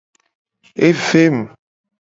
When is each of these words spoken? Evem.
Evem. 0.87 1.37